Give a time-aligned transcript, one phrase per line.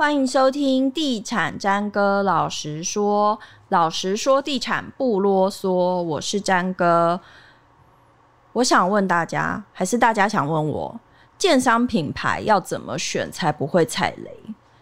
[0.00, 3.38] 欢迎收听《地产詹哥老实说》，
[3.68, 5.68] 老实说地产不啰嗦。
[5.70, 7.20] 我是詹哥。
[8.54, 10.98] 我想问大家，还是大家想问我，
[11.36, 14.34] 建商品牌要怎么选才不会踩雷？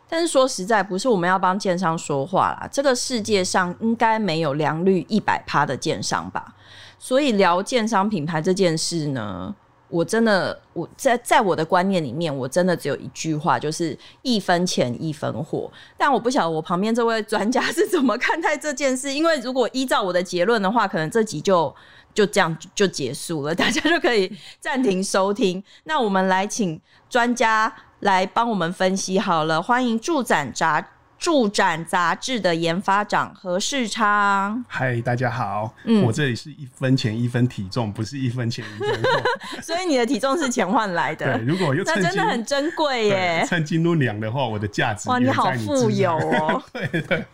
[0.08, 2.68] 但是说实在，不是我们要帮建商说话啦。
[2.70, 6.54] 这个世界上应该没有良率一百趴的建商吧？
[6.96, 9.52] 所以聊建商品牌这件事呢？
[9.88, 15.70] 我真的，我在在我的观念里面，我真的只有一句话，就是一分钱一分货。
[15.96, 21.74] 但我不晓得我旁边这位专家是怎么看待这件事，因为如果依照我的结论的话，可能这集就
[22.12, 24.30] 就这样就结束了， 大家就可以
[24.60, 25.62] 暂停收听。
[25.84, 26.78] 那我们来请
[27.08, 30.86] 专家来帮我们分析好了，欢迎助展杂。
[31.18, 39.22] 住展杂志的研发长何世昌，嗨，大家好，嗯，我这里是一分钱一分体重，不是一分钱一分货，
[39.60, 41.36] 所以你的体重是钱换来的。
[41.36, 43.44] 对，如果又那真的很珍贵耶。
[43.48, 46.62] 称斤论两的话，我的价值哇，你好富有哦。
[46.72, 47.26] 对对，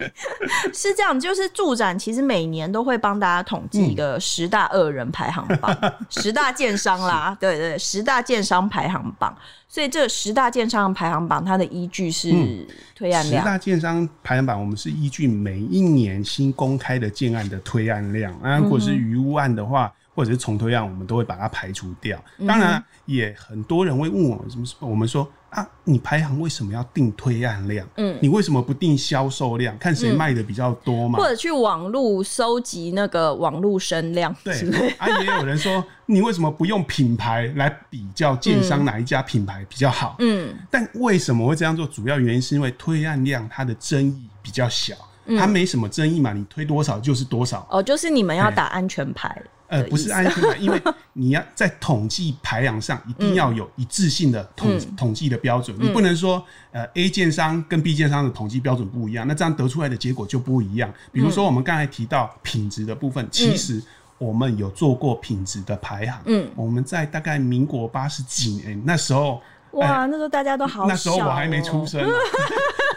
[0.73, 9.37] 是这样，就是助展其实每年都会帮大家统计一个十大恶人排行榜，嗯、 十大建商啦，对，对对，十大建商排行榜。
[9.75, 12.31] 所以这十大建商排行榜，它的依据是
[12.95, 13.43] 推案量。
[13.43, 18.33] 十大建商排行榜，我们是依据每一年新公开的建案的推案量。
[18.41, 22.17] 那如果是余屋案的话，或者是重推案，我们都会把它排除掉。
[22.47, 24.65] 当然，也很多人会问我，什么？
[24.79, 25.29] 我们说。
[25.55, 27.87] 啊，你排行为什么要定推案量？
[27.97, 29.79] 嗯，你为什么不定销售量？
[29.79, 31.19] 看谁卖的比较多嘛？
[31.19, 34.35] 或者去网络收集那个网络声量？
[34.43, 34.53] 对，
[34.99, 40.17] 啊，也有人说，你为什么不用品牌来比较建商哪一家品牌比较好？
[40.19, 41.87] 嗯，但为什么会这样做？
[41.87, 44.97] 主要原因是因为推案量它的争议比较小，
[45.39, 47.67] 它没什么争议嘛，你推多少就是多少。
[47.71, 49.43] 哦，就是你们要打安全牌。
[49.67, 50.81] 呃，不是安全牌，因为
[51.15, 60.93] 你要在统计排行上一定要有一致性的统、嗯、统计的标准，嗯、你不能说呃 A 建商跟 B 建商的统计标准不一样，那这样得出来的结果就不一样。
[61.11, 63.83] 比如说我们刚才提到品质的部分，嗯、其实
[64.19, 69.41] 我们有做过品质的排行，嗯，我们在大概民国八十几年那时候，
[69.75, 72.11] 哇，呃、那时候大家都好那时候我还没出生、啊，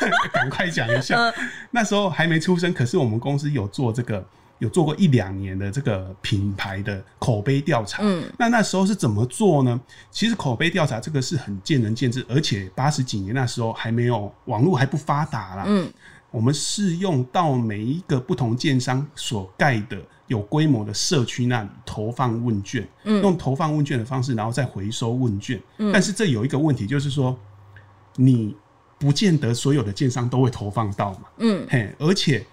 [0.00, 1.32] 对，赶快讲一下，呃、
[1.70, 4.24] 那时候还没出生，可是我们公司有做这个。
[4.60, 9.78] 有做过一两年的这个品牌的口碑调查，嗯，那那时候是怎么做呢？
[10.12, 15.92] 其实口碑调查这个是很见仁见智，而且八十几年那时候还没有网络还不发达啦，嗯，
[16.30, 27.38] 我们是用到每一个不同建商所盖的有规模的社区那里投放问卷，嗯，用投放问卷的方式，然后再回收问卷，嗯，但是这有一个问题，就是说
[28.16, 28.56] 你
[28.98, 32.44] 不见得所有的建商都会投放到嘛，嗯，嘿，而且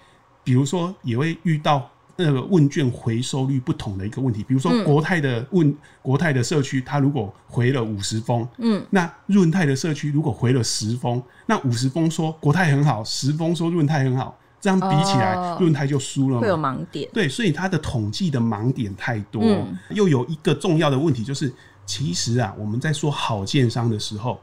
[0.44, 1.88] 比如说也会遇到。
[2.14, 21.52] 那个问卷回收率不同的一个问题，比如说国泰的问、嗯、国泰的社区，他如果回了五十封，嗯，那润泰的社区如果回了十封，那五十封说国泰很好，十封说润泰很好，这样比起来，论、哦、泰就输了嘛，会有盲点，对，所以它的统计的盲点太多，嗯、又有一个重要的问题就是，
[21.84, 24.40] 其实啊，我们在说好建商的时候。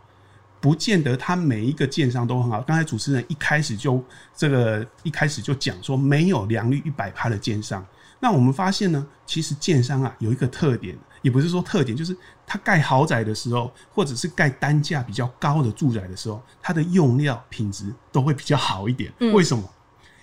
[0.62, 2.60] 不见得他每一个建商都很好。
[2.64, 4.04] 刚才主持人一开始就
[4.36, 7.82] 这个一开始就讲说，没有良率一百趴的建商。
[8.20, 12.14] 那我们发现呢，其实建商啊有一个特点，也不是说特点，就是
[12.46, 19.10] 他盖豪宅的时候，或者是盖单价比较高的住宅的时候，它的用料品质都会比较好一点。
[19.34, 19.64] 为什么？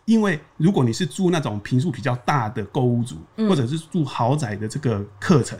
[0.06, 3.16] 因为如果你是住那种平数比较大的购物族，
[3.48, 5.58] 或者是住豪宅的这个课程，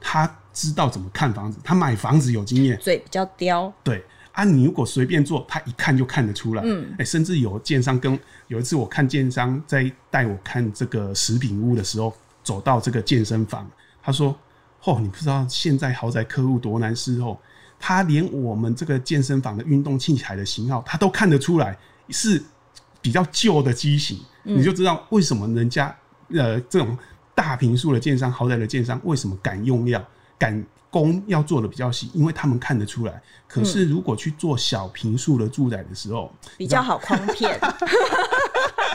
[0.00, 3.72] 他知道怎么看房子，他买房子有经验，嘴比较刁。
[3.84, 4.02] 对。
[4.32, 6.62] 啊，你如果随便做，他一看就看得出来。
[6.64, 8.16] 嗯，哎、欸，甚至有建商跟
[8.46, 13.68] 有一次我看建商在带我看这个食品屋的时候，走到这个健身房，
[14.00, 14.28] 他说
[14.84, 17.36] ：“哦，你不知道现在豪宅客户多难伺候，
[17.80, 21.76] 他连我们这个健身房的运动器材的型号，他都看得出来
[22.10, 22.40] 是
[23.00, 25.94] 比较旧的机型，嗯、你就知道为什么人家
[26.32, 26.96] 呃这种
[27.34, 30.04] 大平数的建商、豪宅的建商为什么敢用料、
[30.38, 33.20] 敢。”工要做的比较细，因为他们看得出来。
[33.46, 37.60] 可是如果去做小平数的住宅的时候，比较好诓骗。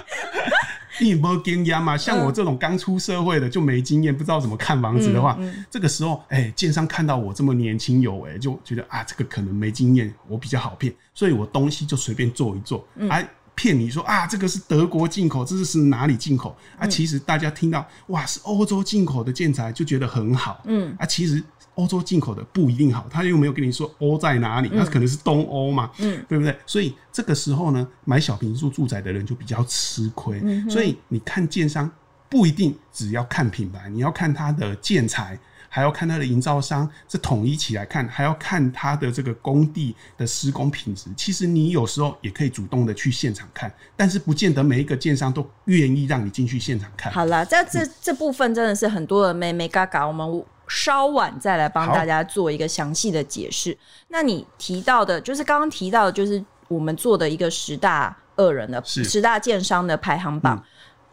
[1.00, 1.96] 你没经验嘛？
[1.96, 13.30] 像我这种刚出社会的就没经验，不知道怎么看房子的话，嗯嗯、这个时候，哎、欸，建商看到我这么年轻有为，就觉得啊，这个可能没经验，我比较好骗，所以我东西就随便做一做，哎、嗯。
[13.56, 16.56] 骗你说啊，这个是德国进口，这是是哪里进口？
[16.78, 20.62] 啊，其实大家听到哇，是欧洲进口的建材，就觉得很好。
[20.66, 21.44] 嗯，啊，其实
[21.76, 26.56] 欧洲进口的不一定好，他又没有跟你说欧在哪里，那可能是东欧嘛，嗯，对不对？
[26.66, 30.40] 所以这个时候呢，买小平数住宅的人就比较吃亏。
[30.44, 31.90] 嗯，所以你看建商
[32.30, 35.40] 不一定只要看品牌，你要看它的建材。
[35.76, 41.10] 还要看它的营造商，这统一起来看，还要看它的这个工地的施工品质。
[41.18, 47.12] 其实你有时候也可以主动的去现场看，但是不见得每一个建商都愿意让你进去现场看。
[47.12, 53.76] 好了，在这这部分真的是很多的妹妹嘎嘎，我们稍晚再来帮大家做一个详细的解释。
[54.10, 60.64] 那你提到的，就是刚刚提到的，就是我们做的一个十大恶人的十大建商的排行榜，嗯、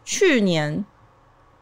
[0.05, 0.85] 去年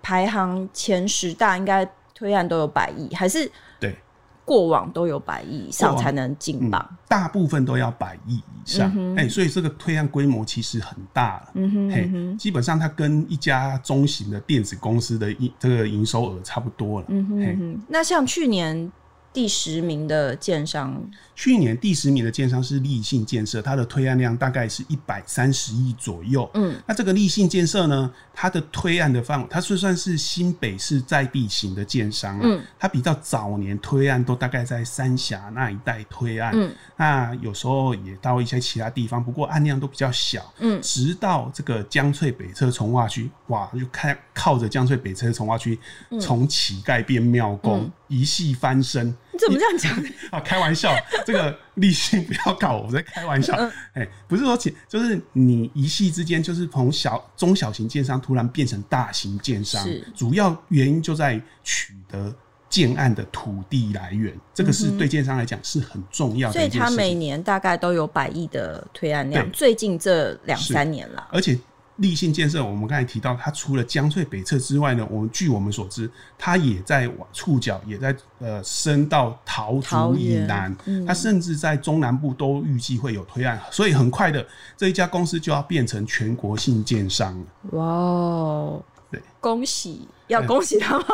[0.01, 3.49] 排行前十大应该推案都有百亿，还是
[3.79, 3.95] 对？
[4.43, 8.89] 过往都有百亿以上才能进榜，嗯，大部分都要百亿以上。
[8.89, 11.51] 哎、嗯欸，所以这个推案规模其实很大了。
[11.53, 17.05] 嗯哼，嗯哼，基本上它跟一家中型的电子公司的营这个营收额差不多了。
[17.09, 18.91] 嗯哼，嗯哼，那像去年。
[19.31, 20.99] 第十名的建商，
[21.35, 26.49] 去年第十名的建商是立信建设，它的推案量大概是一百三十亿左右。
[26.55, 32.39] 嗯，那这个立信建设呢，它的推案的范围，它是算是新北市在地型的建商。
[32.41, 36.51] 嗯，它比较早年推案都大概在三峡那一带推案。
[36.55, 40.51] 嗯，那有时候也到一些其他地方，不过案量都比较小。
[40.57, 45.77] 嗯，直到这个江翠北侧从化区，哇，就看靠着江翠北侧重划区，
[46.19, 47.81] 从乞丐变庙公。
[47.81, 50.03] 嗯一系翻身，你怎么这样讲？
[50.33, 50.91] 啊，开玩笑，
[51.23, 53.53] 这个立信不要搞，我在开玩笑。
[53.93, 54.57] 哎、嗯，不是说，
[54.87, 62.33] 就是你一系之间，就是从小中小型建商突然变成大型建商，主要原因就在取得
[62.67, 66.53] 建案的土地来源，这个是对建商来讲是很重要的。
[66.53, 71.55] 所以，他每年大概都有百亿的推案量，最近这两三年了，而且。
[71.99, 80.75] 立信建设，我们刚才提到，它除了江翠北侧之外呢，我们据我们所知，它也在往触角，也在呃伸到桃竹以南，
[81.05, 87.45] 它甚至在中南部都预计会有推案，所以很快的这一家公司就要变成全国性建商了。
[87.71, 88.83] 哇哦！
[89.11, 91.05] 对，恭喜，要恭喜他吗？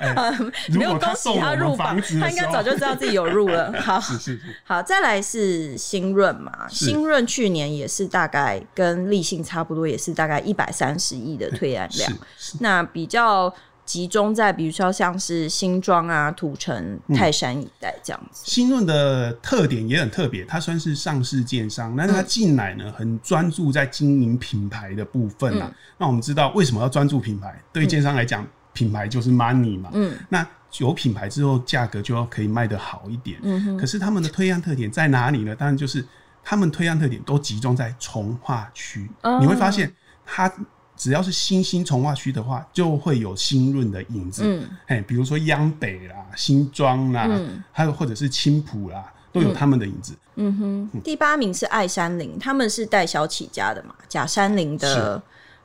[0.72, 3.72] 没有恭喜他入榜，他应该早就知道自己有入了。
[3.82, 12.12] 好，是是是，好，再来是新润嘛，新润去年也是大概跟立信差不多，也是大概一百三十亿的推案量，
[12.60, 13.54] 那比较。
[13.84, 18.42] 集中在比如说像是新庄啊、土城、泰山一带这样子。
[18.42, 25.66] 嗯、新润的特点也很特别，它算是上市建商，但是它进来呢很专注在经营品牌的部分啊。
[25.68, 27.62] 嗯、那我们知道为什么要专注品牌？
[27.72, 29.90] 对建商来讲，嗯、品牌就是 money 嘛。
[29.92, 30.16] 嗯。
[30.30, 30.46] 那
[30.78, 33.38] 有品牌之后，价格就要可以卖得好一点。
[33.42, 33.76] 嗯。
[33.76, 35.54] 可是他们的推案特点在哪里呢？
[35.54, 36.04] 当然就是
[36.42, 39.10] 他们推案特点都集中在从化区。
[39.22, 39.92] 哦、你会发现
[40.24, 40.50] 它。
[40.96, 44.42] 只要是新兴从化区的话，就会有新润的影子。
[44.44, 50.14] 嗯，哎，比如说央北啦、新庄啦，嗯、还有或者是青浦啦，都有他们的影子。
[50.36, 55.20] 嗯哼，嗯第八名是爱山林，他们是代销起家的嘛，假山林的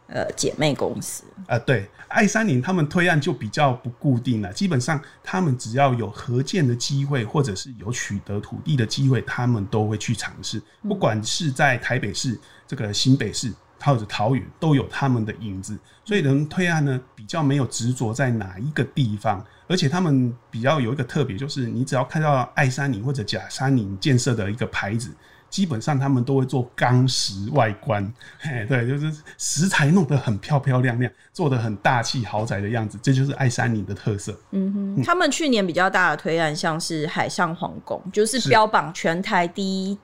[0.08, 1.24] 呃姐妹公司。
[1.48, 13.54] 呃，对，爱山林他们推案就比较不固定了，基本上他们只要有合建的机会，或者是有取得土地的机会，他们都会去尝试，不管是在台北市、这个新北市。
[13.82, 25.12] 或者桃园都有他们的影子，所以人推案呢比较没有执着在哪一个地方，而且他们比较有一个特别，就是你只要看到爱山林或者假山林建设的一个牌子，
[25.50, 34.38] 基本上他们都会做钢石外观， 嘿，对，就是石材弄得很漂漂亮亮，做的很大气豪宅的样子，这就是爱山林的特色。
[34.52, 39.98] 嗯哼，他们去年比较大的推案像是海上皇宫，就是标榜全台第一。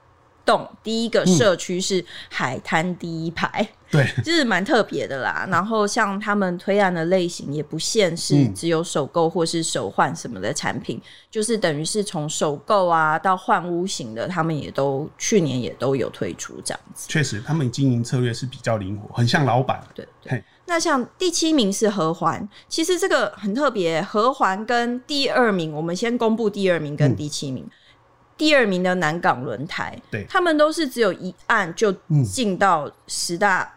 [0.46, 5.48] 栋第一个社区是海滩第一排，嗯、对， 就是蛮特别的啦。
[5.50, 17.08] 然后像他们推案的类型也不限是只有首购或是首换什么的产品，嗯、就是等于是从首购啊到换屋型的，他们也都去年也都有推出这样子。
[17.10, 19.82] 确实，他们经营策略是比较灵活，很像老板。
[19.94, 24.02] 对，对那像第七名是和环，其实这个很特别。
[24.02, 27.64] 和环跟第二名，我们先公布第二名跟第七名。
[27.64, 27.72] 嗯
[28.38, 31.92] 第二名的南港轮胎，对，他们都是只有一案就
[32.24, 33.75] 进到十大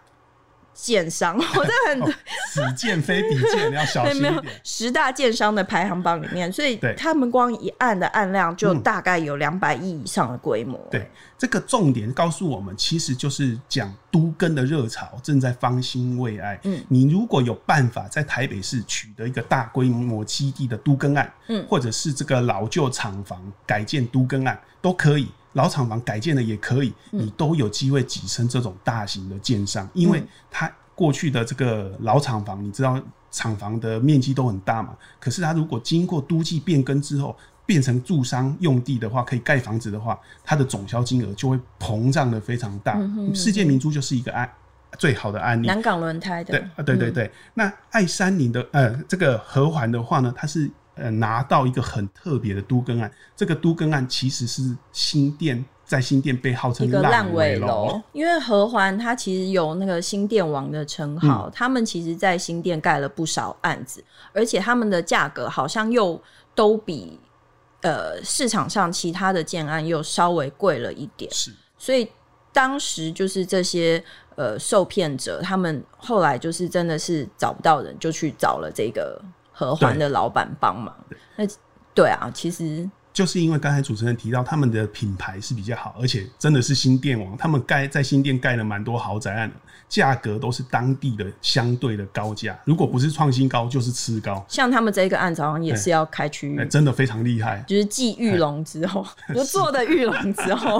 [0.81, 2.15] 建商，嗯、 我真的很
[2.53, 4.45] 此剑非彼剑，你要小心一点。
[4.63, 10.79] 十大建商的排行榜里面，所以他们光一案的案量就大概有两百亿以上的规模。
[10.89, 16.59] 对，这个重点告诉我们，其实就是讲都更的热潮正在方兴未艾。
[16.63, 25.29] 嗯，你如果有办法在台北市取得一个大规模基地的都更案，嗯，或者是这个老旧厂房改建都更案都可以。
[25.59, 34.97] 老厂房改建的也可以，你都有机会跻身这种大型的建商，因为它过去的这个老厂房，你知道厂房的面积都很大嘛。
[35.19, 37.37] 可是它如果经过都计变更之后，
[37.67, 42.97] 变成住商用地的话，可以盖房子的话，它的总销金额就会膨胀的非常大。
[43.35, 44.49] 世界明珠就是一个案
[44.97, 45.67] 最好的案例。
[45.67, 47.33] 南港轮胎的，对，对对对。
[47.55, 50.71] 那爱山林的呃这个和环的话呢，它是。
[50.99, 55.64] 呃拿到一个很特别的都更案，这个都更案其实是新店。
[55.88, 66.23] 在新店被号称一个烂尾楼，因为和环它其实有那个新店王的称号，嗯、他们其实在新店盖了不少案子，而且他们的价格好像又
[66.55, 67.19] 都比
[67.81, 72.07] 呃市场上其他的建案又稍微贵了一点，是，所以
[72.52, 74.05] 当时就是这些
[74.37, 79.19] 呃受骗者，他们后来就是真的是找不到人，就去找了这个
[79.59, 80.95] 和环的老板帮忙。
[81.35, 81.45] 那
[81.93, 82.88] 对啊，其实。
[83.12, 89.57] 就是因为刚才主持人提到他们的品牌是比较好，而且真的是新店王，他们盖在新店盖了蛮多豪宅案的。
[89.88, 94.45] 价格都是当地的相对的高价，如果不是创新高，就是吃高。
[94.47, 97.65] 像他们这个案子好像也是要开区域，真的非常厉害。
[97.67, 100.79] 就是继玉龙之后， 不做的玉龙之后，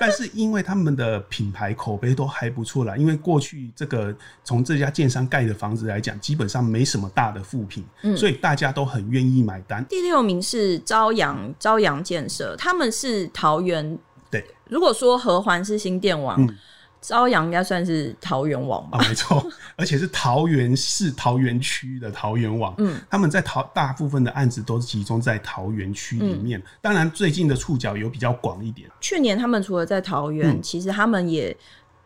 [0.00, 9.84] 但是因为他们的品牌口碑都还不错啦，因为过去这个从这家建商盖的房子来讲，基本上没什么大的负评，嗯，所以大家都很愿意买单。
[9.88, 13.98] 第六名是朝阳朝阳建设，他们是桃园。
[14.30, 16.42] 对，如果说和环是新电网。
[16.42, 16.56] 嗯
[17.00, 18.98] 朝阳应该算是桃园网吧？
[18.98, 19.44] 啊，没错，
[19.76, 22.74] 而且是桃园市桃园区的桃园网。
[22.78, 26.58] 嗯，他们在桃大部分的案子都是集中在桃园区里面。
[26.60, 28.88] 嗯、当然，最近的触角有比较广一点。
[29.00, 31.56] 去年他们除了在桃园，嗯、其实他们也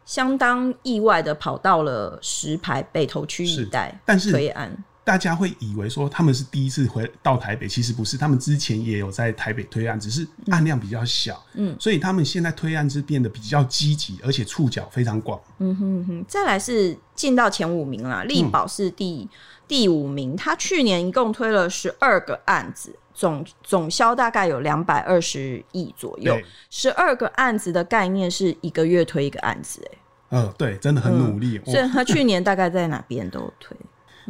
[0.04, 4.70] 相当意外的跑到了石牌北投区一带，但是推案。
[5.04, 15.38] 大家会以为说他们是第一次回到台北，其实不是，他们之前也有在台北推案，只是案量比较小，嗯，所以他们现在推案是变得比较积极，而且触角非常广。
[15.58, 19.36] 嗯哼哼，再来是进到前五名啦，力宝是第、嗯、
[19.68, 26.34] 第五名，他去年一共推了十二个案子，总总销大概有两百二十亿左右，
[26.70, 33.76] 十二个案子的概念是一个月推一个案子、欸，哎，嗯，对，真的很努力，嗯、所以他去年大概在哪边都推。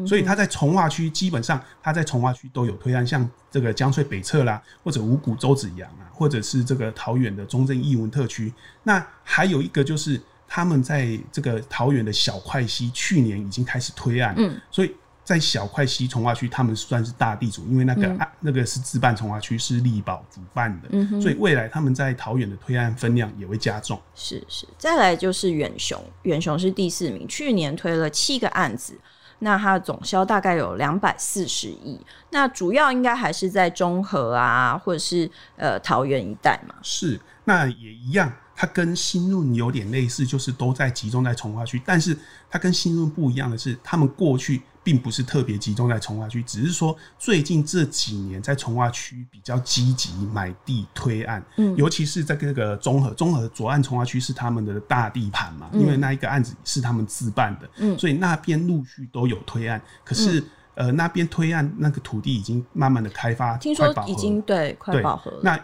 [0.07, 8.53] 所以他在从化区，基本上他在从化区都有推案，像这个江翠北侧啦，或者五股周子阳啊，或者是这个桃园的中正艺文特区。
[8.83, 14.35] 那还有一个就是他们在这个桃园的小块溪，去年已经开始推案。
[14.37, 20.89] 嗯，所以在小块溪从化区，他们算是大地主，因为那个案那个是自办从化区，是力宝主办的。
[20.93, 23.99] 嗯，所以未来他们在桃园的推案分量也会加重。
[24.15, 28.99] 是是，再来就是远雄，远雄是第四名，去年推了七个案子。
[29.41, 32.01] 那它的总销大概有两百四十亿，
[32.31, 36.75] 那主要应该还是在中和啊，或者是呃桃园一带嘛。
[36.83, 42.17] 是，那也一样，它跟新润有点类似，就是都在集中在从化区，但是
[42.51, 44.63] 它跟新润不一样的是，他们过去。
[44.85, 60.47] 并不是特别集中在从化区，只是说最近这几年在从化区比较积极买地推案，嗯，尤其是在这个综合综合左岸从化区是他们的大地盘嘛，嗯，因为那一个案子是他们自办的，嗯，所以那边陆续都有推案，可是，嗯，
[60.87, 65.59] 呃，那边推案那个土地已经慢慢的开发，听说已经对快饱和了，那。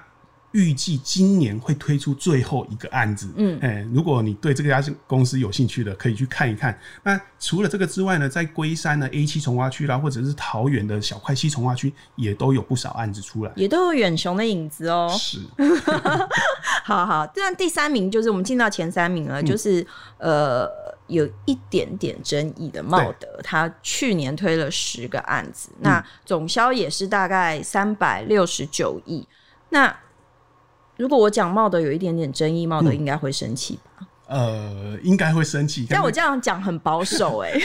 [0.53, 6.77] 预计今年会推出最后一个案子，嗯，哎、欸，如果你对这家公司有兴趣的，可以去看一看。
[7.05, 15.09] 那除了这个之外呢，在龟山的 A 七重划区啦，或者是桃园的小块溪重划区，也都有不少案子出来，也都有远雄的影子哦。
[15.17, 15.39] 是，
[16.85, 17.31] 好好。
[17.37, 19.87] 那第三名就是我们进到前三名了，嗯、就是
[20.19, 20.69] 呃，
[21.07, 29.25] 有一点点争议的茂德，他去年推了十个案子，嗯、那总销也是大概三百六十九亿。
[29.69, 29.97] 那
[31.01, 34.07] 如果我讲茂德有一点点争议，茂德应该会生气吧？
[34.27, 35.87] 呃，应该会生气。
[35.89, 37.61] 但我这样讲很保守哎、欸，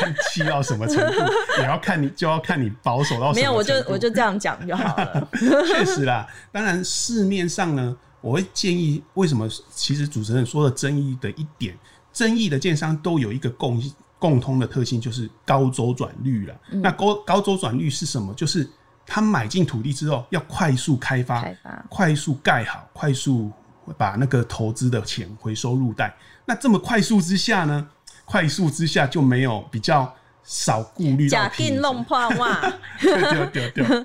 [0.00, 1.22] 看 气到什么程度，
[1.62, 3.38] 也要看你，就要看你保守到什么程度。
[3.38, 5.28] 没有，我就我就这样讲就好了。
[5.64, 9.48] 确实啦，当然市面上呢，我会建议，为什么？
[9.72, 11.78] 其实主持人说的争议的一点，
[12.12, 13.80] 争议的建商都有一个共
[14.18, 16.54] 共通的特性，就是高周转率了。
[16.72, 18.34] 嗯、那高高周转率是什么？
[18.34, 18.68] 就是。
[19.06, 23.52] 他买进土地之后，要快速开发，开发快速盖好，快速
[23.96, 26.14] 把那个投资的钱回收入袋。
[26.44, 27.88] 那这么快速之下呢？
[28.24, 31.28] 快速之下就没有比较少顾虑。
[31.28, 32.60] 假定弄破哇！
[33.00, 34.04] 对对对对，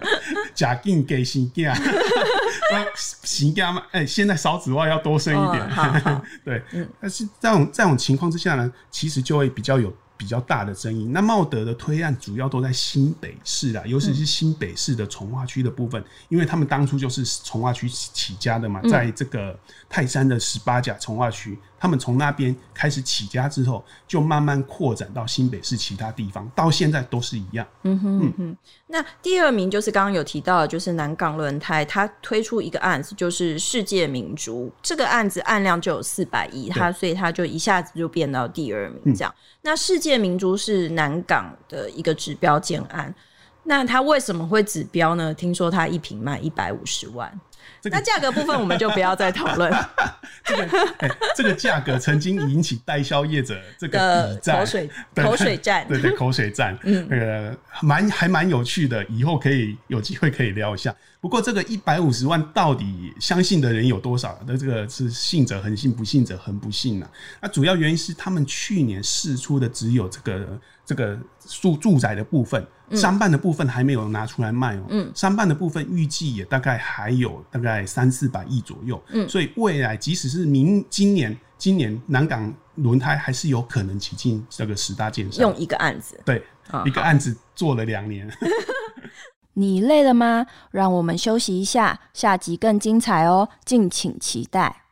[0.53, 1.75] 假定给新家，
[2.95, 5.63] 新家嘛，哎，现在少子化要多生一点。
[5.63, 9.91] 哦、 对，嗯、但是这种这种情况之下呢，其实就会比较有。
[10.21, 19.59] 比较大的争议，那茂德的推案主要都在新北市啦，尤其是新北市的从化区的部分，嗯、因为他们当初就是从化区起家的嘛，在这个
[19.89, 21.57] 泰山的十八甲从化区。
[21.81, 27.65] 他们从那边开始起家之后，就慢慢扩展到新北市其他地方，到现在都是一样。
[27.81, 28.57] 嗯哼嗯哼。
[28.85, 39.33] 那第二名就是刚刚有提到的，就是南港轮胎，它推出一个案子，就是世界明珠这个案子案量就有四百亿，它所以它就一下子就变到第二名这样。
[39.35, 43.11] 嗯、那世界明珠是南港的一个指标建案。
[43.63, 45.33] 那它为什么会指标呢？
[45.33, 47.31] 听说它一瓶卖一百五十万。
[47.79, 49.71] 这个、那价格部分我们就不要再讨论。
[50.43, 50.63] 这个
[50.99, 60.93] 哎、欸，这个价格曾经引起代销业者这个口水 口水战，对对，口水战，嗯，那个蛮还蛮有趣的，以后可以有机会可以聊一下。
[61.19, 64.39] 不过这个一百五十万到底相信的人有多少？
[64.47, 67.11] 那这个是信者恒信，不信者恒不信呐、啊。
[67.41, 71.17] 那主要原因是他们去年试出的只有这个这个
[71.47, 72.65] 住住宅的部分。
[72.95, 85.41] 商办的部分还没有拿出来卖哦、喔，嗯，商办的部分预计也大概还有大概三四百亿左右，嗯，所以未来即使是明今年，今年南港轮胎还是有可能挤进这个十大建商。
[85.41, 88.29] 用一个案子，对，哦、一个案子做了两年。
[89.53, 90.45] 你累了吗？
[90.71, 94.83] 让我们休息一下，下集更精彩哦，敬请期待。